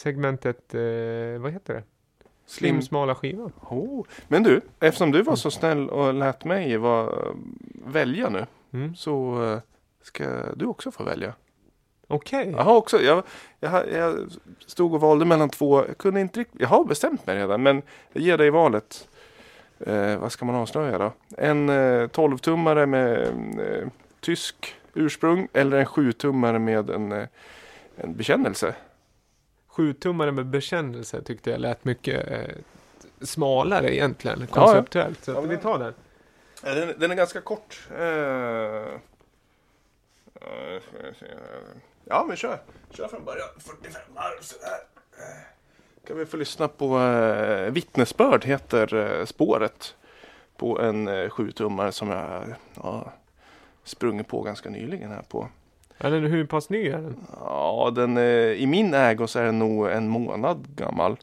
[0.00, 1.82] segmentet, eh, vad heter det?
[2.46, 2.74] Slim.
[2.74, 3.52] Slim smala skivan.
[3.60, 4.06] Oh.
[4.28, 7.34] Men du, eftersom du var så snäll och lät mig var,
[7.86, 8.46] välja nu.
[8.72, 8.94] Mm.
[8.94, 9.58] Så eh,
[10.02, 10.24] ska
[10.54, 11.34] du också få välja.
[12.08, 12.50] Okej.
[12.56, 13.22] Jag har också, jag,
[13.60, 14.28] jag, jag
[14.66, 15.86] stod och valde mellan två.
[15.86, 17.62] Jag kunde inte riktigt, jag har bestämt mig redan.
[17.62, 17.82] Men
[18.12, 19.08] jag ger dig valet.
[19.80, 21.12] Eh, vad ska man avslöja då?
[21.36, 23.20] En eh, 12-tummare med
[23.58, 23.88] eh,
[24.20, 25.48] tysk ursprung.
[25.52, 27.28] Eller en 7-tummare med en, eh,
[27.96, 28.74] en bekännelse.
[29.84, 32.56] Sjutummare med bekännelse tyckte jag lät mycket eh,
[33.20, 34.46] smalare egentligen, ja.
[34.46, 35.24] konceptuellt.
[35.24, 35.94] Så Ja, att men- vi tar den.
[36.64, 37.88] Ja, Den, den är ganska kort.
[37.98, 38.04] Eh,
[40.40, 40.82] eh,
[42.04, 42.58] ja, men kör.
[42.90, 43.48] Kör från början.
[43.58, 44.78] 45 varv sådär.
[45.18, 49.94] Eh, Kan vi få lyssna på eh, Vittnesbörd heter eh, spåret.
[50.56, 53.12] På en eh, sjutummare som jag ja,
[53.84, 55.48] sprungit på ganska nyligen här på.
[56.00, 57.16] Den, hur pass ny är den?
[57.40, 61.16] Ja, den, eh, i min ägo så är den nog en månad gammal.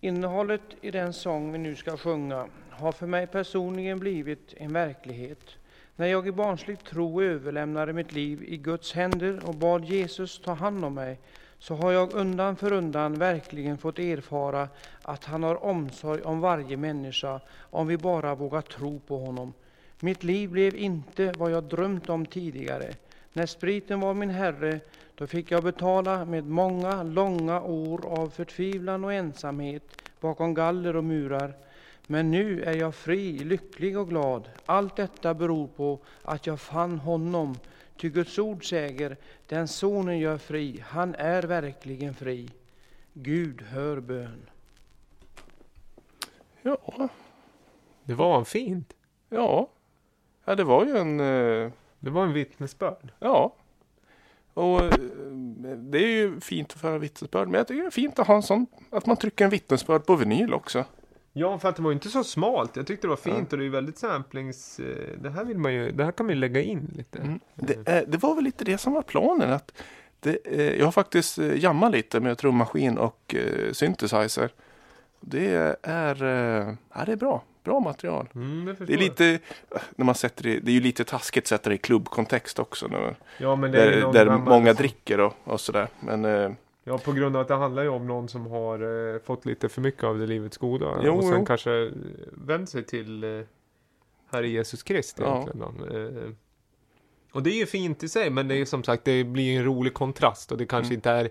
[0.00, 5.56] Innehållet i den sång vi nu ska sjunga har för mig personligen blivit en verklighet.
[5.96, 10.52] När jag i barnslig tro överlämnade mitt liv i Guds händer och bad Jesus ta
[10.52, 11.18] hand om mig,
[11.62, 14.68] så har jag undan för undan verkligen fått erfara
[15.02, 19.52] att han har omsorg om varje människa om vi bara vågar tro på honom.
[20.00, 22.94] Mitt liv blev inte vad jag drömt om tidigare.
[23.32, 24.80] När spriten var min herre,
[25.14, 31.04] då fick jag betala med många långa år av förtvivlan och ensamhet bakom galler och
[31.04, 31.54] murar.
[32.06, 34.48] Men nu är jag fri, lycklig och glad.
[34.66, 37.56] Allt detta beror på att jag fann honom.
[37.96, 42.48] Ty Guds ord säger, den sonen gör fri, han är verkligen fri.
[43.12, 44.46] Gud hör bön.
[46.62, 47.08] Ja,
[48.04, 48.92] Det var fint.
[49.28, 49.68] ja.
[50.44, 51.20] Ja, det var ju en...
[51.20, 53.12] eh, Det var en vittnesbörd.
[53.18, 53.54] Ja.
[54.54, 54.90] Och eh,
[55.76, 57.48] det är ju fint att föra vittnesbörd.
[57.48, 60.06] Men jag tycker det är fint att ha en sån, att man trycker en vittnesbörd
[60.06, 60.84] på vinyl också.
[61.32, 62.76] Ja, för att det var inte så smalt.
[62.76, 64.80] Jag tyckte det var fint och det är väldigt samplings...
[64.80, 67.18] eh, Det här vill man ju, det här kan man ju lägga in lite.
[67.18, 67.40] Mm.
[67.54, 69.52] Det, eh, det var väl lite det som var planen.
[69.52, 69.72] Att
[70.20, 73.34] det, eh, jag har faktiskt jammat lite med trummaskin och
[73.72, 74.50] synthesizer.
[75.20, 76.16] Det är,
[76.94, 77.42] ja, det är bra.
[77.64, 78.28] Bra material.
[78.34, 79.38] Mm, det, är lite,
[79.96, 82.86] när man sätter det, det är ju lite taskigt att sätta det i klubbkontext också.
[82.86, 83.14] Nu.
[83.38, 85.88] Ja, där där många dricker och, och sådär.
[86.00, 89.46] Men Ja, på grund av att det handlar ju om någon som har eh, fått
[89.46, 91.00] lite för mycket av det livets goda.
[91.04, 91.44] Jo, och sen jo.
[91.46, 91.92] kanske eh,
[92.32, 93.40] vänt sig till eh,
[94.30, 95.34] Herre Jesus Krist Ja.
[95.50, 96.16] egentligen.
[96.26, 96.30] Eh,
[97.32, 99.58] och det är ju fint i sig, men det är ju som sagt, det blir
[99.58, 100.94] en rolig kontrast och det kanske Mm.
[100.94, 101.30] inte är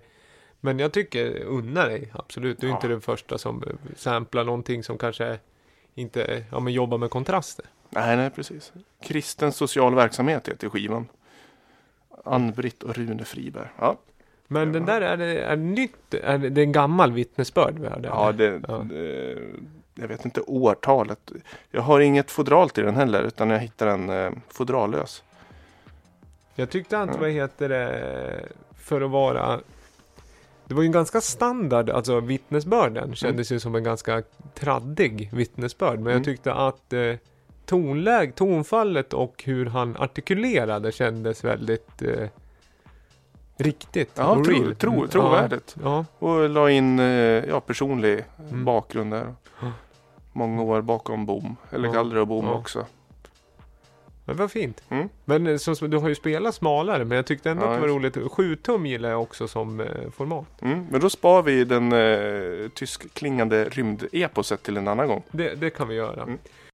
[0.63, 2.59] men jag tycker, unna dig, absolut.
[2.59, 2.75] Du är Ja.
[2.77, 5.39] inte den första som eh, samplar någonting som kanske
[5.95, 7.65] inte, ja men jobbar med kontraster.
[7.89, 8.73] Nej, nej, precis.
[9.03, 11.07] Kristen social verksamhet heter skivan.
[12.25, 13.67] Ann-Britt och Rune Friberg.
[13.79, 13.97] Ja,
[14.51, 16.13] Men den där, är det, är det nytt?
[16.13, 18.07] Är det, det är en gammal vittnesbörd vi hörde?
[18.07, 18.85] ja, det, Ja.
[18.89, 19.37] det,
[19.95, 21.31] jag vet inte årtalet.
[21.71, 25.23] Jag har inget fodral till den heller, utan jag hittar den eh, fodrallös.
[26.55, 28.45] Jag tyckte att, vad heter det,
[28.79, 29.59] för att vara...
[30.65, 34.23] Det var ju en ganska standard, alltså vittnesbörden kändes ju som en ganska
[34.53, 35.95] traddig vittnesbörd.
[35.99, 36.13] Men Mm.
[36.17, 37.13] jag tyckte att eh,
[37.65, 42.27] tonläg, tonfallet och hur han artikulerade kändes väldigt eh,
[43.63, 44.11] riktigt.
[44.15, 45.75] Ja, och tro, tro, Mm, trovärdigt.
[45.83, 47.05] Ja, Och la in eh,
[47.49, 48.65] ja, personlig Mm.
[48.65, 49.33] bakgrund där.
[50.33, 51.55] Många år bakom bom.
[51.71, 51.93] Eller Ja.
[51.93, 52.53] galler och bom Ja.
[52.53, 52.85] också.
[54.25, 54.83] men var fint.
[54.89, 55.09] Mm.
[55.25, 57.81] Men eh, som, du har ju spelat smalare, men jag tyckte ändå Ja, att det
[57.81, 58.17] var roligt.
[58.31, 60.61] 7 tum gillar jag också som eh, format.
[60.61, 60.85] Mm.
[60.91, 65.23] Men då spar vi den eh, tyskklingande rymdeposet till en annan gång.
[65.31, 66.23] Det, det kan vi göra.
[66.23, 66.37] Mm.